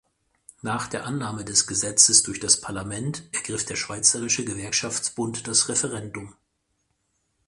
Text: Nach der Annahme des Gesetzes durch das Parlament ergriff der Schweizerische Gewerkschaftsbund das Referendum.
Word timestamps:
Nach 0.63 0.87
der 0.87 1.05
Annahme 1.05 1.45
des 1.45 1.67
Gesetzes 1.67 2.23
durch 2.23 2.39
das 2.39 2.59
Parlament 2.59 3.29
ergriff 3.33 3.65
der 3.65 3.75
Schweizerische 3.75 4.43
Gewerkschaftsbund 4.43 5.47
das 5.47 5.69
Referendum. 5.69 6.33